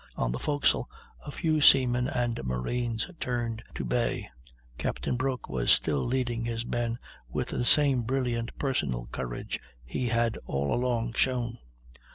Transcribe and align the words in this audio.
On 0.15 0.31
the 0.31 0.39
forecastle 0.39 0.89
a 1.27 1.29
few 1.29 1.61
seamen 1.61 2.07
and 2.07 2.43
marines 2.43 3.07
turned 3.19 3.61
to 3.75 3.85
bay. 3.85 4.31
Captain 4.79 5.15
Broke 5.15 5.47
was 5.47 5.71
still 5.71 6.01
leading 6.03 6.43
his 6.43 6.65
men 6.65 6.97
with 7.29 7.49
the 7.49 7.63
same 7.63 8.01
brilliant 8.01 8.57
personal 8.57 9.05
courage 9.11 9.59
he 9.85 10.07
had 10.07 10.39
all 10.47 10.73
along 10.73 11.13
shown. 11.13 11.59